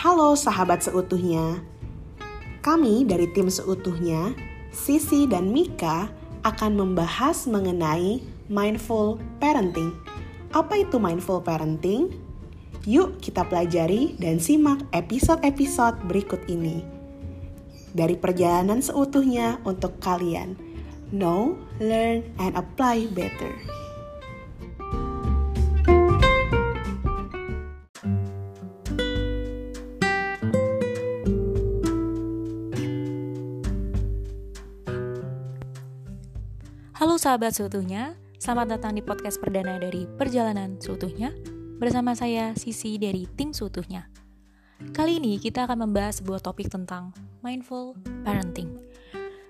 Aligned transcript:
Halo 0.00 0.32
sahabat 0.32 0.80
seutuhnya. 0.80 1.60
Kami 2.64 3.04
dari 3.04 3.28
tim 3.36 3.52
seutuhnya, 3.52 4.32
Sisi 4.72 5.28
dan 5.28 5.52
Mika 5.52 6.08
akan 6.40 6.72
membahas 6.72 7.44
mengenai 7.44 8.24
mindful 8.48 9.20
parenting. 9.44 9.92
Apa 10.56 10.88
itu 10.88 10.96
mindful 10.96 11.44
parenting? 11.44 12.16
Yuk 12.88 13.20
kita 13.20 13.44
pelajari 13.44 14.16
dan 14.16 14.40
simak 14.40 14.80
episode-episode 14.96 16.00
berikut 16.08 16.40
ini. 16.48 16.80
Dari 17.92 18.16
perjalanan 18.16 18.80
seutuhnya 18.80 19.60
untuk 19.68 20.00
kalian. 20.00 20.56
Know, 21.12 21.60
learn, 21.76 22.24
and 22.40 22.56
apply 22.56 23.04
better. 23.12 23.52
Halo 37.00 37.16
sahabat 37.16 37.56
seutuhnya, 37.56 38.12
selamat 38.36 38.76
datang 38.76 38.92
di 38.92 39.00
podcast 39.00 39.40
perdana 39.40 39.80
dari 39.80 40.04
Perjalanan 40.04 40.76
Seutuhnya 40.84 41.32
bersama 41.80 42.12
saya 42.12 42.52
Sisi 42.52 43.00
dari 43.00 43.24
tim 43.24 43.56
Seutuhnya. 43.56 44.12
Kali 44.92 45.16
ini 45.16 45.40
kita 45.40 45.64
akan 45.64 45.88
membahas 45.88 46.20
sebuah 46.20 46.44
topik 46.44 46.68
tentang 46.68 47.16
mindful 47.40 47.96
parenting. 48.20 48.76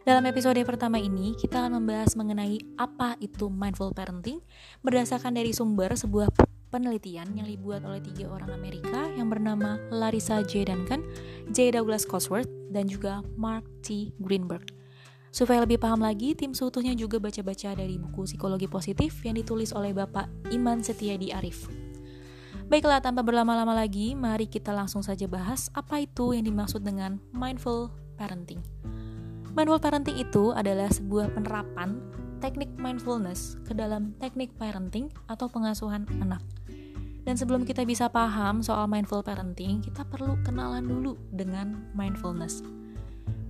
Dalam 0.06 0.30
episode 0.30 0.62
pertama 0.62 1.02
ini, 1.02 1.34
kita 1.42 1.66
akan 1.66 1.82
membahas 1.82 2.14
mengenai 2.14 2.54
apa 2.78 3.18
itu 3.18 3.50
mindful 3.50 3.90
parenting 3.90 4.38
berdasarkan 4.86 5.34
dari 5.34 5.50
sumber 5.50 5.90
sebuah 5.98 6.30
penelitian 6.70 7.34
yang 7.34 7.50
dibuat 7.50 7.82
oleh 7.82 7.98
tiga 7.98 8.30
orang 8.30 8.54
Amerika 8.54 9.10
yang 9.18 9.26
bernama 9.26 9.74
Larissa 9.90 10.38
J. 10.46 10.70
Duncan, 10.70 11.02
J. 11.50 11.74
Douglas 11.74 12.06
Cosworth, 12.06 12.46
dan 12.70 12.86
juga 12.86 13.26
Mark 13.34 13.66
T. 13.82 14.14
Greenberg. 14.22 14.79
Supaya 15.30 15.62
lebih 15.62 15.78
paham 15.78 16.02
lagi, 16.02 16.34
tim 16.34 16.50
seutuhnya 16.50 16.90
juga 16.98 17.22
baca-baca 17.22 17.78
dari 17.78 18.02
buku 18.02 18.26
Psikologi 18.26 18.66
Positif 18.66 19.22
yang 19.22 19.38
ditulis 19.38 19.70
oleh 19.70 19.94
Bapak 19.94 20.26
Iman 20.50 20.82
Setiadi 20.82 21.30
Arif. 21.30 21.70
Baiklah, 22.66 22.98
tanpa 22.98 23.22
berlama-lama 23.22 23.74
lagi, 23.74 24.18
mari 24.18 24.50
kita 24.50 24.74
langsung 24.74 25.02
saja 25.02 25.26
bahas 25.30 25.70
apa 25.74 26.02
itu 26.02 26.34
yang 26.34 26.46
dimaksud 26.46 26.82
dengan 26.82 27.22
mindful 27.30 27.90
parenting. 28.18 28.62
Mindful 29.54 29.82
parenting 29.82 30.18
itu 30.18 30.54
adalah 30.54 30.90
sebuah 30.90 31.34
penerapan 31.34 31.98
teknik 32.38 32.70
mindfulness 32.78 33.58
ke 33.66 33.74
dalam 33.74 34.14
teknik 34.18 34.50
parenting 34.58 35.10
atau 35.30 35.46
pengasuhan 35.46 36.06
anak. 36.22 36.42
Dan 37.22 37.36
sebelum 37.36 37.68
kita 37.68 37.84
bisa 37.86 38.08
paham 38.10 38.64
soal 38.64 38.88
mindful 38.90 39.22
parenting, 39.22 39.84
kita 39.84 40.02
perlu 40.08 40.40
kenalan 40.42 40.86
dulu 40.86 41.14
dengan 41.30 41.86
mindfulness. 41.94 42.79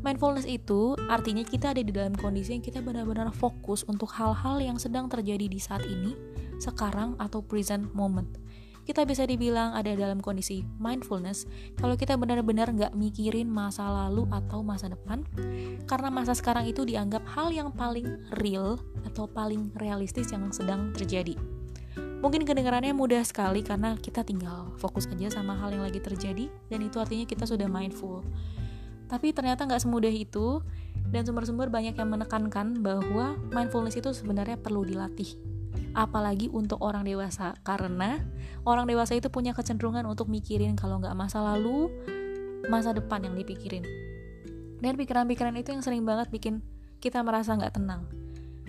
Mindfulness 0.00 0.48
itu 0.48 0.96
artinya 1.12 1.44
kita 1.44 1.76
ada 1.76 1.84
di 1.84 1.92
dalam 1.92 2.16
kondisi 2.16 2.56
yang 2.56 2.64
kita 2.64 2.80
benar-benar 2.80 3.28
fokus 3.36 3.84
untuk 3.84 4.08
hal-hal 4.16 4.56
yang 4.56 4.80
sedang 4.80 5.12
terjadi 5.12 5.44
di 5.44 5.60
saat 5.60 5.84
ini, 5.84 6.16
sekarang 6.56 7.20
atau 7.20 7.44
present 7.44 7.92
moment. 7.92 8.28
Kita 8.88 9.04
bisa 9.04 9.28
dibilang 9.28 9.76
ada 9.76 9.92
dalam 9.92 10.24
kondisi 10.24 10.64
mindfulness 10.80 11.44
kalau 11.76 12.00
kita 12.00 12.16
benar-benar 12.16 12.72
nggak 12.72 12.96
mikirin 12.96 13.46
masa 13.46 13.84
lalu 13.86 14.24
atau 14.32 14.64
masa 14.64 14.88
depan, 14.88 15.20
karena 15.84 16.08
masa 16.08 16.32
sekarang 16.32 16.64
itu 16.64 16.88
dianggap 16.88 17.20
hal 17.36 17.52
yang 17.52 17.68
paling 17.68 18.08
real 18.40 18.80
atau 19.04 19.28
paling 19.28 19.68
realistis 19.76 20.32
yang 20.32 20.48
sedang 20.48 20.96
terjadi. 20.96 21.36
Mungkin 22.24 22.48
kedengarannya 22.48 22.96
mudah 22.96 23.20
sekali 23.20 23.60
karena 23.60 23.96
kita 24.00 24.24
tinggal 24.24 24.72
fokus 24.80 25.08
aja 25.12 25.40
sama 25.40 25.56
hal 25.60 25.76
yang 25.76 25.84
lagi 25.84 26.00
terjadi 26.00 26.48
dan 26.72 26.80
itu 26.80 26.96
artinya 27.00 27.28
kita 27.28 27.44
sudah 27.44 27.68
mindful. 27.68 28.24
Tapi 29.10 29.34
ternyata 29.34 29.66
nggak 29.66 29.82
semudah 29.82 30.14
itu, 30.14 30.62
dan 31.10 31.26
sumber-sumber 31.26 31.66
banyak 31.66 31.98
yang 31.98 32.06
menekankan 32.06 32.78
bahwa 32.78 33.34
mindfulness 33.50 33.98
itu 33.98 34.14
sebenarnya 34.14 34.54
perlu 34.54 34.86
dilatih. 34.86 35.34
Apalagi 35.98 36.46
untuk 36.54 36.78
orang 36.78 37.02
dewasa, 37.02 37.58
karena 37.66 38.22
orang 38.62 38.86
dewasa 38.86 39.18
itu 39.18 39.26
punya 39.26 39.50
kecenderungan 39.50 40.06
untuk 40.06 40.30
mikirin 40.30 40.78
kalau 40.78 41.02
nggak 41.02 41.18
masa 41.18 41.42
lalu, 41.42 41.90
masa 42.70 42.94
depan 42.94 43.26
yang 43.26 43.34
dipikirin. 43.34 43.82
Dan 44.78 44.94
pikiran-pikiran 44.94 45.58
itu 45.58 45.74
yang 45.74 45.82
sering 45.82 46.06
banget 46.06 46.30
bikin 46.30 46.62
kita 47.02 47.18
merasa 47.26 47.58
nggak 47.58 47.74
tenang. 47.74 48.06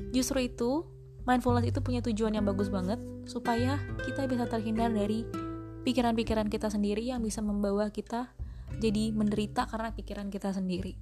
Justru 0.10 0.50
itu, 0.50 0.90
mindfulness 1.30 1.70
itu 1.70 1.80
punya 1.86 2.02
tujuan 2.02 2.34
yang 2.34 2.50
bagus 2.50 2.74
banget, 2.74 2.98
supaya 3.30 3.78
kita 4.02 4.26
bisa 4.26 4.50
terhindar 4.50 4.90
dari 4.90 5.22
pikiran-pikiran 5.86 6.50
kita 6.50 6.74
sendiri 6.74 7.06
yang 7.06 7.22
bisa 7.22 7.46
membawa 7.46 7.94
kita 7.94 8.34
jadi 8.80 9.12
menderita 9.12 9.68
karena 9.68 9.92
pikiran 9.92 10.32
kita 10.32 10.54
sendiri. 10.54 10.96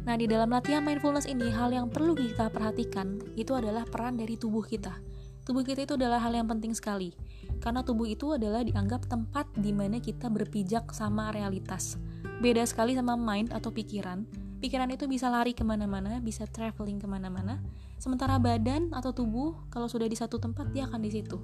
Nah, 0.00 0.16
di 0.16 0.24
dalam 0.24 0.48
latihan 0.48 0.80
mindfulness 0.80 1.28
ini, 1.28 1.52
hal 1.52 1.70
yang 1.70 1.92
perlu 1.92 2.16
kita 2.16 2.48
perhatikan 2.48 3.20
itu 3.36 3.52
adalah 3.52 3.84
peran 3.84 4.16
dari 4.16 4.38
tubuh 4.40 4.64
kita. 4.64 4.96
Tubuh 5.44 5.60
kita 5.60 5.84
itu 5.84 5.96
adalah 5.96 6.20
hal 6.22 6.32
yang 6.32 6.48
penting 6.48 6.72
sekali, 6.72 7.12
karena 7.60 7.84
tubuh 7.84 8.08
itu 8.08 8.32
adalah 8.32 8.64
dianggap 8.64 9.08
tempat 9.08 9.50
di 9.56 9.74
mana 9.74 10.00
kita 10.00 10.32
berpijak 10.32 10.88
sama 10.96 11.32
realitas. 11.34 12.00
Beda 12.40 12.64
sekali 12.64 12.96
sama 12.96 13.16
mind 13.16 13.52
atau 13.52 13.68
pikiran. 13.68 14.24
Pikiran 14.60 14.92
itu 14.92 15.08
bisa 15.08 15.28
lari 15.28 15.56
ke 15.56 15.64
mana-mana, 15.64 16.20
bisa 16.20 16.44
traveling 16.48 17.00
ke 17.00 17.08
mana-mana. 17.08 17.60
Sementara 18.00 18.40
badan 18.40 18.92
atau 18.92 19.12
tubuh, 19.12 19.56
kalau 19.68 19.88
sudah 19.88 20.08
di 20.08 20.16
satu 20.16 20.40
tempat, 20.40 20.72
dia 20.72 20.88
akan 20.88 21.00
di 21.00 21.10
situ. 21.12 21.36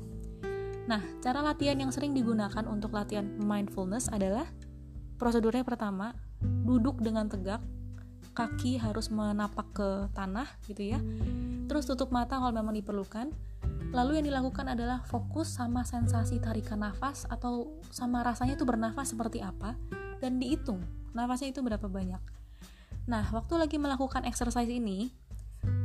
Nah, 0.86 1.02
cara 1.20 1.42
latihan 1.42 1.76
yang 1.76 1.90
sering 1.90 2.14
digunakan 2.14 2.62
untuk 2.68 2.94
latihan 2.94 3.26
mindfulness 3.42 4.08
adalah 4.12 4.46
Prosedurnya 5.16 5.64
pertama, 5.64 6.12
duduk 6.40 7.00
dengan 7.00 7.28
tegak, 7.28 7.64
kaki 8.36 8.76
harus 8.76 9.08
menapak 9.08 9.64
ke 9.72 9.88
tanah 10.12 10.44
gitu 10.68 10.92
ya. 10.92 11.00
Terus 11.66 11.88
tutup 11.88 12.12
mata 12.12 12.36
kalau 12.36 12.52
memang 12.52 12.76
diperlukan. 12.76 13.32
Lalu 13.96 14.20
yang 14.20 14.26
dilakukan 14.28 14.76
adalah 14.76 15.00
fokus 15.08 15.56
sama 15.56 15.86
sensasi 15.86 16.36
tarikan 16.42 16.84
nafas 16.84 17.24
atau 17.30 17.80
sama 17.88 18.20
rasanya 18.20 18.58
itu 18.58 18.66
bernafas 18.68 19.14
seperti 19.16 19.40
apa 19.40 19.78
dan 20.20 20.36
dihitung 20.36 20.84
nafasnya 21.16 21.54
itu 21.54 21.64
berapa 21.64 21.88
banyak. 21.88 22.20
Nah, 23.08 23.24
waktu 23.30 23.54
lagi 23.56 23.78
melakukan 23.78 24.26
exercise 24.26 24.68
ini, 24.68 25.08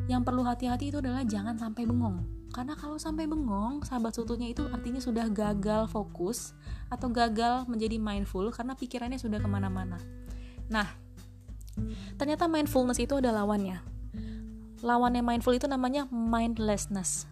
yang 0.09 0.25
perlu 0.25 0.43
hati-hati 0.43 0.91
itu 0.91 0.99
adalah 0.99 1.23
jangan 1.23 1.55
sampai 1.55 1.87
bengong 1.87 2.40
karena 2.51 2.75
kalau 2.75 2.99
sampai 2.99 3.31
bengong, 3.31 3.87
sahabat 3.87 4.11
seutuhnya 4.11 4.51
itu 4.51 4.67
artinya 4.67 4.99
sudah 4.99 5.31
gagal 5.31 5.87
fokus 5.87 6.51
atau 6.91 7.07
gagal 7.07 7.63
menjadi 7.71 7.95
mindful 7.95 8.51
karena 8.51 8.75
pikirannya 8.75 9.15
sudah 9.15 9.39
ke 9.39 9.47
mana-mana. 9.47 9.95
Nah, 10.67 10.87
ternyata 12.19 12.51
mindfulness 12.51 12.99
itu 12.99 13.15
ada 13.15 13.31
lawannya. 13.31 13.79
Lawannya 14.83 15.23
mindful 15.23 15.55
itu 15.55 15.71
namanya 15.71 16.11
mindlessness. 16.11 17.23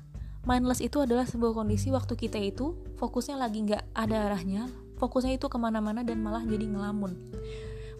Mindless 0.47 0.79
itu 0.79 1.03
adalah 1.03 1.27
sebuah 1.27 1.51
kondisi 1.51 1.91
waktu 1.91 2.15
kita 2.15 2.39
itu 2.39 2.79
fokusnya 2.95 3.35
lagi 3.35 3.67
nggak 3.67 3.91
ada 3.91 4.31
arahnya, 4.31 4.71
fokusnya 4.95 5.35
itu 5.35 5.51
ke 5.51 5.57
mana-mana 5.59 5.99
dan 5.99 6.23
malah 6.23 6.47
jadi 6.47 6.63
ngelamun. 6.63 7.11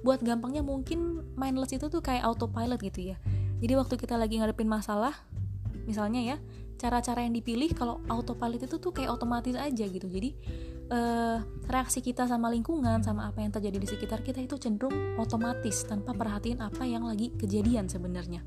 Buat 0.07 0.23
gampangnya 0.23 0.63
mungkin 0.63 1.27
mindless 1.35 1.75
itu 1.75 1.91
tuh 1.91 1.99
kayak 1.99 2.23
autopilot 2.23 2.79
gitu 2.79 3.11
ya. 3.11 3.19
Jadi 3.59 3.73
waktu 3.75 3.99
kita 3.99 4.15
lagi 4.15 4.39
ngadepin 4.39 4.71
masalah, 4.71 5.11
misalnya 5.83 6.23
ya, 6.23 6.37
cara-cara 6.79 7.27
yang 7.27 7.35
dipilih 7.35 7.75
kalau 7.75 7.99
autopilot 8.07 8.63
itu 8.63 8.79
tuh 8.79 8.95
kayak 8.95 9.11
otomatis 9.11 9.53
aja 9.59 9.85
gitu. 9.85 10.07
Jadi 10.07 10.31
uh, 10.87 11.43
reaksi 11.67 11.99
kita 11.99 12.23
sama 12.25 12.47
lingkungan 12.47 13.03
sama 13.03 13.27
apa 13.27 13.43
yang 13.43 13.51
terjadi 13.51 13.77
di 13.77 13.87
sekitar 13.87 14.23
kita 14.23 14.39
itu 14.39 14.55
cenderung 14.55 15.19
otomatis 15.19 15.83
tanpa 15.83 16.15
perhatiin 16.15 16.63
apa 16.63 16.87
yang 16.87 17.03
lagi 17.03 17.35
kejadian 17.35 17.91
sebenarnya. 17.91 18.41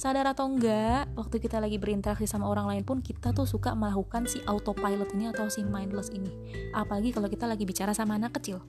Sadar 0.00 0.32
atau 0.32 0.48
enggak 0.48 1.12
waktu 1.12 1.36
kita 1.36 1.60
lagi 1.60 1.76
berinteraksi 1.76 2.24
sama 2.24 2.48
orang 2.48 2.72
lain 2.72 2.88
pun 2.88 3.04
kita 3.04 3.36
tuh 3.36 3.44
suka 3.44 3.76
melakukan 3.76 4.24
si 4.24 4.40
autopilot 4.48 5.12
ini 5.12 5.28
atau 5.28 5.52
si 5.52 5.60
mindless 5.60 6.08
ini. 6.08 6.32
Apalagi 6.72 7.12
kalau 7.12 7.28
kita 7.28 7.44
lagi 7.44 7.68
bicara 7.68 7.92
sama 7.92 8.16
anak 8.16 8.40
kecil 8.40 8.64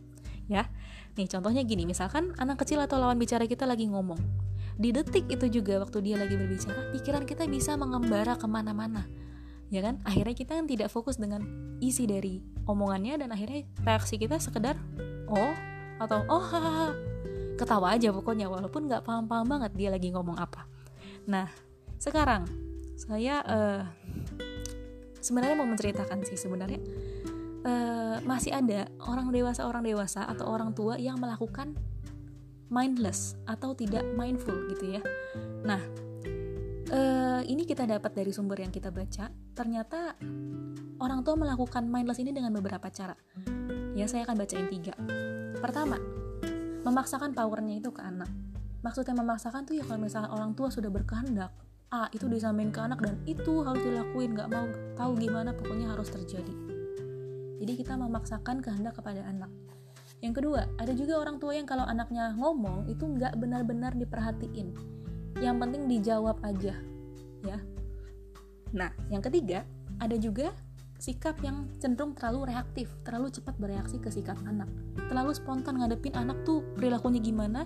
ya. 0.52 0.68
Nih 1.16 1.32
contohnya 1.32 1.64
gini 1.64 1.88
misalkan 1.88 2.36
anak 2.36 2.60
kecil 2.68 2.84
atau 2.84 3.00
lawan 3.00 3.16
bicara 3.16 3.48
kita 3.48 3.64
lagi 3.64 3.88
ngomong 3.88 4.50
di 4.76 4.90
detik 4.96 5.28
itu 5.28 5.62
juga 5.62 5.82
waktu 5.82 6.00
dia 6.04 6.16
lagi 6.20 6.36
berbicara 6.36 6.92
pikiran 6.96 7.24
kita 7.28 7.48
bisa 7.48 7.76
mengembara 7.76 8.36
ke 8.36 8.48
mana-mana. 8.48 9.08
Ya 9.72 9.80
kan? 9.80 10.04
Akhirnya 10.04 10.36
kita 10.36 10.60
kan 10.60 10.68
tidak 10.68 10.92
fokus 10.92 11.16
dengan 11.16 11.44
isi 11.80 12.04
dari 12.04 12.44
omongannya 12.68 13.24
dan 13.24 13.30
akhirnya 13.32 13.64
reaksi 13.82 14.20
kita 14.20 14.38
sekedar 14.38 14.76
oh 15.32 15.56
atau 16.02 16.26
oh 16.28 16.44
hahaha 16.44 16.92
ketawa 17.56 17.94
aja 17.94 18.10
pokoknya 18.10 18.50
walaupun 18.50 18.90
nggak 18.90 19.06
paham-paham 19.06 19.46
banget 19.48 19.72
dia 19.78 19.90
lagi 19.94 20.10
ngomong 20.12 20.36
apa. 20.36 20.66
Nah 21.30 21.48
sekarang 22.02 22.50
saya 22.98 23.42
uh, 23.46 23.82
sebenarnya 25.22 25.56
mau 25.56 25.70
menceritakan 25.70 26.26
sih 26.26 26.38
sebenarnya 26.38 26.82
uh, 27.66 28.18
masih 28.26 28.54
ada 28.54 28.90
orang 29.06 29.30
dewasa 29.30 29.66
orang 29.70 29.86
dewasa 29.86 30.26
atau 30.26 30.50
orang 30.50 30.74
tua 30.74 30.98
yang 30.98 31.22
melakukan 31.22 31.78
mindless 32.72 33.36
atau 33.46 33.76
tidak 33.76 34.02
mindful 34.16 34.56
gitu 34.72 34.98
ya. 34.98 35.02
Nah, 35.68 35.82
uh, 36.90 37.42
ini 37.44 37.68
kita 37.68 37.84
dapat 37.84 38.16
dari 38.16 38.32
sumber 38.32 38.64
yang 38.64 38.72
kita 38.72 38.90
baca. 38.90 39.28
Ternyata 39.54 40.16
orang 41.04 41.22
tua 41.22 41.36
melakukan 41.36 41.86
mindless 41.86 42.24
ini 42.24 42.32
dengan 42.32 42.56
beberapa 42.56 42.88
cara. 42.88 43.14
Ya, 43.92 44.08
saya 44.08 44.24
akan 44.24 44.40
bacain 44.40 44.72
tiga. 44.72 44.96
pertama 45.62 46.02
memaksakan 46.82 47.38
powernya 47.38 47.78
itu 47.78 47.94
ke 47.94 48.02
anak 48.02 48.26
maksudnya 48.82 49.14
memaksakan 49.14 49.62
tuh 49.66 49.78
ya 49.78 49.86
kalau 49.86 50.02
misalnya 50.02 50.34
orang 50.34 50.58
tua 50.58 50.74
sudah 50.74 50.90
berkehendak 50.90 51.54
A 51.92 52.08
itu 52.16 52.26
disampaikan 52.32 52.72
ke 52.72 52.80
anak 52.82 53.00
dan 53.04 53.16
itu 53.28 53.62
harus 53.62 53.84
dilakuin 53.84 54.34
nggak 54.34 54.50
mau 54.50 54.66
tahu 54.98 55.12
gimana 55.22 55.54
pokoknya 55.54 55.94
harus 55.94 56.10
terjadi 56.10 56.54
jadi 57.62 57.74
kita 57.78 57.94
memaksakan 57.94 58.64
kehendak 58.66 58.98
kepada 58.98 59.22
anak 59.28 59.52
yang 60.22 60.34
kedua 60.38 60.70
ada 60.78 60.94
juga 60.94 61.18
orang 61.18 61.42
tua 61.42 61.58
yang 61.58 61.66
kalau 61.66 61.84
anaknya 61.84 62.34
ngomong 62.38 62.88
itu 62.88 63.04
nggak 63.04 63.38
benar-benar 63.42 63.94
diperhatiin 63.98 64.74
yang 65.42 65.58
penting 65.58 65.90
dijawab 65.90 66.38
aja 66.46 66.78
ya 67.42 67.58
nah 68.72 68.94
yang 69.10 69.20
ketiga 69.20 69.66
ada 69.98 70.18
juga 70.18 70.54
sikap 71.02 71.42
yang 71.42 71.66
cenderung 71.82 72.14
terlalu 72.14 72.54
reaktif, 72.54 72.86
terlalu 73.02 73.34
cepat 73.34 73.58
bereaksi 73.58 73.98
ke 73.98 74.14
sikap 74.14 74.38
anak, 74.46 74.70
terlalu 75.10 75.34
spontan 75.34 75.82
ngadepin 75.82 76.14
anak 76.14 76.46
tuh 76.46 76.62
perilakunya 76.78 77.18
gimana, 77.18 77.66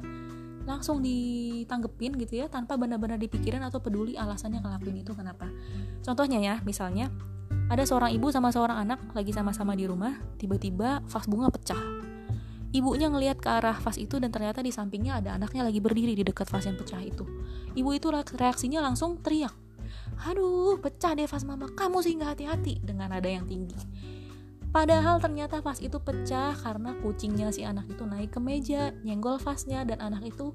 langsung 0.64 1.04
ditanggepin 1.04 2.16
gitu 2.16 2.40
ya 2.40 2.48
tanpa 2.48 2.80
benar-benar 2.80 3.20
dipikirin 3.20 3.60
atau 3.60 3.84
peduli 3.84 4.16
alasannya 4.16 4.64
ngelakuin 4.64 5.04
itu 5.04 5.12
kenapa. 5.12 5.52
Contohnya 6.00 6.40
ya, 6.40 6.56
misalnya 6.64 7.12
ada 7.68 7.84
seorang 7.84 8.16
ibu 8.16 8.32
sama 8.32 8.56
seorang 8.56 8.88
anak 8.88 9.04
lagi 9.12 9.36
sama-sama 9.36 9.76
di 9.76 9.84
rumah, 9.84 10.16
tiba-tiba 10.40 11.04
vas 11.04 11.26
bunga 11.28 11.52
pecah. 11.52 11.95
Ibunya 12.76 13.08
ngelihat 13.08 13.40
ke 13.40 13.48
arah 13.48 13.80
vas 13.80 13.96
itu 13.96 14.20
dan 14.20 14.36
ternyata 14.36 14.60
di 14.60 14.76
sampingnya 14.76 15.24
ada 15.24 15.40
anaknya 15.40 15.64
lagi 15.64 15.80
berdiri 15.80 16.12
di 16.12 16.28
dekat 16.28 16.52
vas 16.52 16.68
yang 16.68 16.76
pecah 16.76 17.00
itu. 17.00 17.24
Ibu 17.72 17.90
itu 17.96 18.12
reaksinya 18.12 18.84
langsung 18.84 19.24
teriak 19.24 19.56
aduh 20.24 20.80
pecah 20.80 21.12
deh 21.14 21.28
vas 21.28 21.44
mama 21.44 21.68
kamu 21.76 21.98
sih 22.00 22.16
nggak 22.16 22.30
hati-hati 22.38 22.80
dengan 22.82 23.12
nada 23.12 23.28
yang 23.28 23.44
tinggi 23.44 23.78
Padahal 24.76 25.24
ternyata 25.24 25.64
vas 25.64 25.80
itu 25.80 26.04
pecah 26.04 26.52
karena 26.52 27.00
kucingnya 27.00 27.48
si 27.48 27.64
anak 27.64 27.88
itu 27.88 28.04
naik 28.04 28.36
ke 28.36 28.44
meja, 28.44 28.92
nyenggol 29.08 29.40
vasnya 29.40 29.88
dan 29.88 30.04
anak 30.04 30.36
itu 30.36 30.52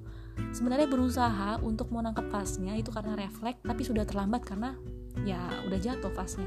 sebenarnya 0.53 0.93
berusaha 0.93 1.57
untuk 1.65 1.89
mau 1.89 2.05
nangkep 2.05 2.29
vasnya 2.29 2.77
itu 2.77 2.93
karena 2.93 3.17
refleks 3.17 3.65
tapi 3.65 3.81
sudah 3.81 4.05
terlambat 4.05 4.45
karena 4.45 4.77
ya 5.25 5.41
udah 5.65 5.79
jatuh 5.81 6.13
vasnya. 6.13 6.45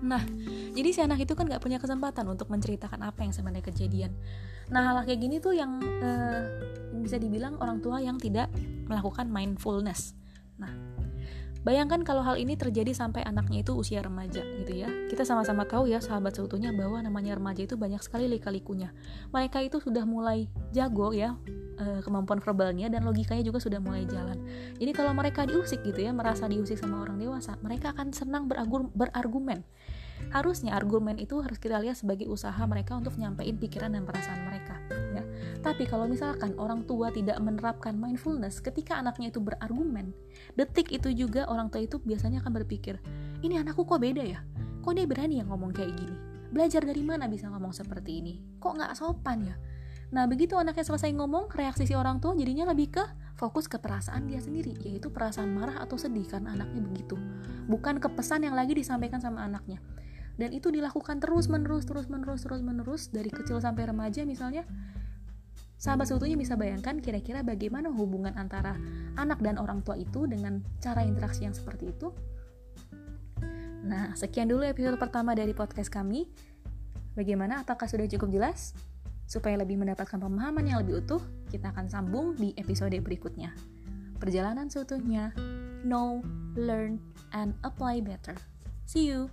Nah, 0.00 0.24
jadi 0.72 0.88
si 0.96 1.00
anak 1.04 1.20
itu 1.24 1.36
kan 1.36 1.44
nggak 1.44 1.60
punya 1.60 1.76
kesempatan 1.76 2.24
untuk 2.28 2.48
menceritakan 2.48 3.04
apa 3.04 3.20
yang 3.20 3.32
sebenarnya 3.36 3.64
kejadian. 3.68 4.12
Nah, 4.72 4.80
hal 4.86 4.96
kayak 5.04 5.20
gini 5.20 5.36
tuh 5.42 5.52
yang 5.52 5.80
eh, 5.82 6.42
bisa 7.04 7.20
dibilang 7.20 7.60
orang 7.60 7.84
tua 7.84 8.00
yang 8.00 8.16
tidak 8.16 8.48
melakukan 8.88 9.28
mindfulness. 9.28 10.16
Nah, 10.56 10.72
Bayangkan 11.60 12.00
kalau 12.00 12.24
hal 12.24 12.40
ini 12.40 12.56
terjadi 12.56 12.96
sampai 12.96 13.20
anaknya 13.20 13.60
itu 13.60 13.76
usia 13.76 14.00
remaja 14.00 14.40
gitu 14.40 14.72
ya. 14.72 14.88
Kita 15.12 15.28
sama-sama 15.28 15.68
tahu 15.68 15.92
ya 15.92 16.00
sahabat 16.00 16.32
seutuhnya 16.32 16.72
bahwa 16.72 17.04
namanya 17.04 17.36
remaja 17.36 17.68
itu 17.68 17.76
banyak 17.76 18.00
sekali 18.00 18.32
lika-likunya. 18.32 18.96
Mereka 19.28 19.60
itu 19.60 19.76
sudah 19.76 20.08
mulai 20.08 20.48
jago 20.72 21.12
ya 21.12 21.36
eh, 21.76 22.00
kemampuan 22.00 22.40
verbalnya 22.40 22.88
dan 22.88 23.04
logikanya 23.04 23.44
juga 23.44 23.60
sudah 23.60 23.76
mulai 23.76 24.08
jalan. 24.08 24.40
Jadi 24.80 24.92
kalau 24.96 25.12
mereka 25.12 25.44
diusik 25.44 25.84
gitu 25.84 26.00
ya, 26.00 26.16
merasa 26.16 26.48
diusik 26.48 26.80
sama 26.80 27.04
orang 27.04 27.20
dewasa, 27.20 27.60
mereka 27.60 27.92
akan 27.92 28.12
senang 28.16 28.48
berargumen. 28.96 29.60
Harusnya 30.28 30.76
argumen 30.76 31.16
itu 31.16 31.40
harus 31.40 31.56
kita 31.56 31.80
lihat 31.80 31.96
sebagai 31.96 32.28
usaha 32.28 32.60
mereka 32.68 32.92
untuk 32.96 33.16
nyampein 33.16 33.56
pikiran 33.56 33.96
dan 33.96 34.04
perasaan 34.04 34.44
mereka. 34.44 34.76
Ya. 35.60 35.76
Tapi 35.76 35.84
kalau 35.84 36.08
misalkan 36.08 36.56
orang 36.56 36.88
tua 36.88 37.12
tidak 37.12 37.36
menerapkan 37.36 37.92
mindfulness 37.92 38.64
ketika 38.64 38.96
anaknya 38.96 39.28
itu 39.28 39.44
berargumen, 39.44 40.16
detik 40.56 40.88
itu 40.88 41.12
juga 41.12 41.44
orang 41.52 41.68
tua 41.68 41.84
itu 41.84 42.00
biasanya 42.00 42.40
akan 42.40 42.64
berpikir, 42.64 42.96
ini 43.44 43.60
anakku 43.60 43.84
kok 43.84 44.00
beda 44.00 44.24
ya? 44.24 44.40
Kok 44.80 44.96
dia 44.96 45.04
berani 45.04 45.44
yang 45.44 45.52
ngomong 45.52 45.76
kayak 45.76 45.92
gini? 45.92 46.16
Belajar 46.50 46.82
dari 46.82 47.04
mana 47.04 47.28
bisa 47.28 47.52
ngomong 47.52 47.76
seperti 47.76 48.24
ini? 48.24 48.34
Kok 48.56 48.72
nggak 48.80 48.92
sopan 48.96 49.44
ya? 49.44 49.56
Nah, 50.10 50.26
begitu 50.26 50.58
anaknya 50.58 50.82
selesai 50.82 51.14
ngomong, 51.14 51.52
reaksi 51.54 51.86
si 51.86 51.94
orang 51.94 52.18
tua 52.18 52.34
jadinya 52.34 52.66
lebih 52.72 52.90
ke 52.90 53.04
fokus 53.38 53.70
ke 53.70 53.78
perasaan 53.78 54.26
dia 54.26 54.42
sendiri, 54.42 54.74
yaitu 54.82 55.12
perasaan 55.12 55.54
marah 55.54 55.78
atau 55.78 55.94
sedih 55.94 56.26
karena 56.26 56.56
anaknya 56.56 56.82
begitu. 56.82 57.14
Bukan 57.70 58.02
ke 58.02 58.08
pesan 58.10 58.42
yang 58.42 58.58
lagi 58.58 58.74
disampaikan 58.74 59.22
sama 59.22 59.46
anaknya 59.46 59.78
dan 60.40 60.56
itu 60.56 60.72
dilakukan 60.72 61.20
terus 61.20 61.52
menerus 61.52 61.84
terus 61.84 62.08
menerus 62.08 62.48
terus 62.48 62.64
menerus 62.64 63.12
dari 63.12 63.28
kecil 63.28 63.60
sampai 63.60 63.92
remaja 63.92 64.24
misalnya 64.24 64.64
sahabat 65.80 66.12
seutuhnya 66.12 66.36
bisa 66.36 66.60
bayangkan 66.60 67.00
kira-kira 67.00 67.40
bagaimana 67.40 67.88
hubungan 67.88 68.36
antara 68.36 68.76
anak 69.16 69.40
dan 69.40 69.56
orang 69.56 69.80
tua 69.80 69.96
itu 69.96 70.28
dengan 70.28 70.60
cara 70.76 71.00
interaksi 71.00 71.48
yang 71.48 71.56
seperti 71.56 71.88
itu? 71.96 72.12
Nah 73.88 74.12
sekian 74.12 74.52
dulu 74.52 74.68
episode 74.68 75.00
pertama 75.00 75.32
dari 75.32 75.56
podcast 75.56 75.88
kami. 75.88 76.28
Bagaimana? 77.16 77.64
Apakah 77.64 77.88
sudah 77.88 78.06
cukup 78.06 78.28
jelas? 78.30 78.76
Supaya 79.24 79.56
lebih 79.56 79.80
mendapatkan 79.80 80.20
pemahaman 80.20 80.68
yang 80.68 80.84
lebih 80.84 81.00
utuh 81.00 81.22
kita 81.48 81.72
akan 81.72 81.88
sambung 81.88 82.36
di 82.36 82.52
episode 82.60 82.94
berikutnya. 83.00 83.56
Perjalanan 84.20 84.68
seutuhnya. 84.68 85.32
Know 85.80 86.20
learn 86.60 87.00
and 87.32 87.56
apply 87.64 88.04
better. 88.04 88.36
See 88.84 89.08
you 89.08 89.32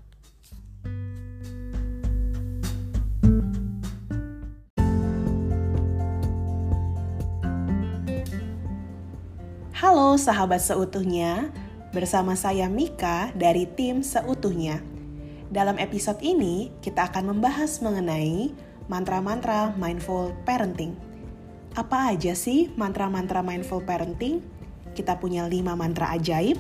Halo 9.78 10.18
sahabat 10.18 10.58
seutuhnya, 10.66 11.54
bersama 11.94 12.34
saya 12.34 12.66
Mika 12.66 13.30
dari 13.38 13.70
tim 13.70 14.02
Seutuhnya. 14.02 14.82
Dalam 15.54 15.78
episode 15.78 16.18
ini, 16.26 16.74
kita 16.82 17.06
akan 17.14 17.30
membahas 17.30 17.78
mengenai 17.86 18.58
mantra-mantra 18.90 19.78
mindful 19.78 20.34
parenting. 20.50 20.98
Apa 21.78 22.10
aja 22.10 22.34
sih 22.34 22.74
mantra-mantra 22.74 23.46
mindful 23.46 23.86
parenting? 23.86 24.42
Kita 24.98 25.22
punya 25.22 25.46
lima 25.46 25.78
mantra 25.78 26.10
ajaib 26.18 26.58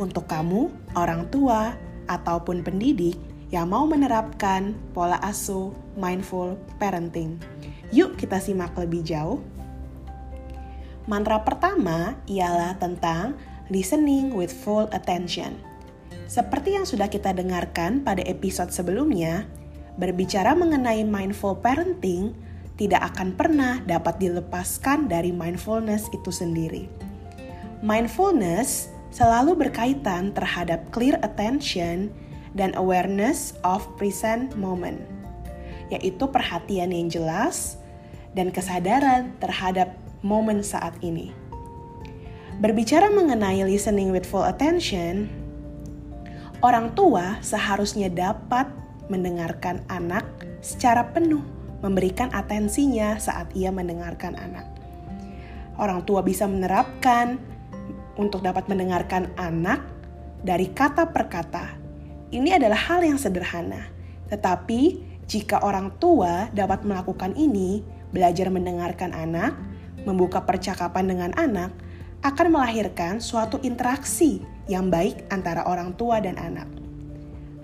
untuk 0.00 0.24
kamu, 0.24 0.72
orang 0.96 1.28
tua, 1.28 1.76
ataupun 2.08 2.64
pendidik 2.64 3.20
yang 3.52 3.68
mau 3.68 3.84
menerapkan 3.84 4.72
pola 4.96 5.20
asuh 5.20 5.68
mindful 6.00 6.56
parenting. 6.80 7.36
Yuk 7.92 8.16
kita 8.16 8.40
simak 8.40 8.72
lebih 8.80 9.04
jauh. 9.04 9.44
Mantra 11.04 11.44
pertama 11.44 12.16
ialah 12.24 12.80
tentang 12.80 13.36
listening 13.68 14.32
with 14.32 14.48
full 14.48 14.88
attention. 14.96 15.60
Seperti 16.24 16.80
yang 16.80 16.88
sudah 16.88 17.12
kita 17.12 17.36
dengarkan 17.36 18.00
pada 18.00 18.24
episode 18.24 18.72
sebelumnya, 18.72 19.44
berbicara 20.00 20.56
mengenai 20.56 21.04
mindful 21.04 21.60
parenting 21.60 22.32
tidak 22.80 23.14
akan 23.14 23.36
pernah 23.36 23.84
dapat 23.84 24.16
dilepaskan 24.18 25.06
dari 25.06 25.30
mindfulness 25.30 26.08
itu 26.10 26.32
sendiri. 26.32 26.88
Mindfulness 27.84 28.88
selalu 29.12 29.54
berkaitan 29.68 30.32
terhadap 30.32 30.88
clear 30.90 31.20
attention 31.20 32.10
dan 32.56 32.72
awareness 32.74 33.54
of 33.62 33.84
present 34.00 34.56
moment, 34.56 34.98
yaitu 35.92 36.24
perhatian 36.26 36.90
yang 36.90 37.12
jelas 37.12 37.76
dan 38.34 38.50
kesadaran 38.50 39.30
terhadap 39.38 39.94
momen 40.24 40.64
saat 40.64 40.96
ini. 41.04 41.30
Berbicara 42.58 43.12
mengenai 43.12 43.60
listening 43.68 44.08
with 44.08 44.24
full 44.24 44.48
attention, 44.48 45.28
orang 46.64 46.96
tua 46.96 47.36
seharusnya 47.44 48.08
dapat 48.08 48.64
mendengarkan 49.12 49.84
anak 49.92 50.24
secara 50.64 51.12
penuh, 51.12 51.44
memberikan 51.84 52.32
atensinya 52.32 53.20
saat 53.20 53.52
ia 53.52 53.68
mendengarkan 53.68 54.32
anak. 54.40 54.64
Orang 55.76 56.08
tua 56.08 56.24
bisa 56.24 56.48
menerapkan 56.48 57.36
untuk 58.16 58.40
dapat 58.40 58.64
mendengarkan 58.70 59.28
anak 59.36 59.84
dari 60.40 60.72
kata 60.72 61.12
per 61.12 61.28
kata. 61.28 61.76
Ini 62.32 62.56
adalah 62.56 62.78
hal 62.78 63.04
yang 63.04 63.18
sederhana, 63.20 63.90
tetapi 64.30 65.02
jika 65.26 65.60
orang 65.60 65.92
tua 65.98 66.48
dapat 66.54 66.86
melakukan 66.86 67.34
ini, 67.34 67.82
belajar 68.14 68.48
mendengarkan 68.48 69.10
anak, 69.10 69.56
membuka 70.04 70.44
percakapan 70.44 71.04
dengan 71.10 71.30
anak 71.36 71.72
akan 72.24 72.56
melahirkan 72.56 73.20
suatu 73.20 73.60
interaksi 73.60 74.40
yang 74.64 74.88
baik 74.88 75.28
antara 75.28 75.64
orang 75.68 75.92
tua 75.96 76.24
dan 76.24 76.40
anak. 76.40 76.64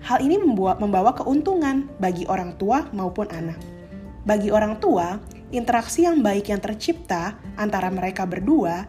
Hal 0.01 0.21
ini 0.21 0.37
membuat, 0.37 0.81
membawa 0.81 1.13
keuntungan 1.13 1.89
bagi 2.01 2.25
orang 2.25 2.57
tua 2.57 2.89
maupun 2.93 3.29
anak. 3.29 3.57
Bagi 4.25 4.53
orang 4.53 4.77
tua, 4.77 5.17
interaksi 5.49 6.05
yang 6.05 6.21
baik 6.21 6.49
yang 6.53 6.61
tercipta 6.61 7.37
antara 7.57 7.89
mereka 7.89 8.25
berdua 8.25 8.85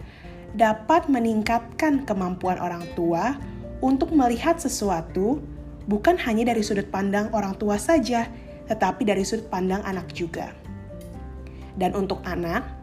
dapat 0.53 1.09
meningkatkan 1.09 2.05
kemampuan 2.05 2.61
orang 2.61 2.85
tua 2.93 3.37
untuk 3.81 4.13
melihat 4.13 4.61
sesuatu 4.61 5.41
bukan 5.89 6.21
hanya 6.21 6.53
dari 6.53 6.61
sudut 6.61 6.89
pandang 6.93 7.33
orang 7.33 7.57
tua 7.57 7.81
saja, 7.81 8.29
tetapi 8.69 9.09
dari 9.09 9.25
sudut 9.25 9.49
pandang 9.49 9.81
anak 9.89 10.13
juga. 10.13 10.53
Dan 11.77 11.97
untuk 11.97 12.21
anak, 12.29 12.82